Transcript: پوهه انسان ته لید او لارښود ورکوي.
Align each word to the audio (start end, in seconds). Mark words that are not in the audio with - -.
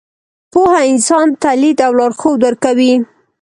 پوهه 0.51 0.81
انسان 0.91 1.27
ته 1.41 1.49
لید 1.61 1.79
او 1.85 1.91
لارښود 1.99 2.39
ورکوي. 2.43 2.93